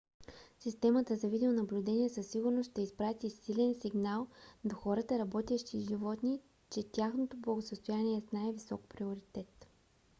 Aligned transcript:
"системата 0.59 1.15
за 1.15 1.27
видеонаблюдение 1.27 2.09
със 2.09 2.27
сигурност 2.27 2.71
ще 2.71 2.81
изпрати 2.81 3.29
силен 3.29 3.75
сигнал 3.81 4.27
до 4.65 4.75
хората 4.75 5.19
работещи 5.19 5.77
с 5.81 5.89
животни 5.89 6.39
че 6.69 6.83
тяхното 6.91 7.37
благосъстояние 7.37 8.17
е 8.17 8.21
с 8.21 8.31
най-висок 8.31 8.81
приоритет 8.89 9.67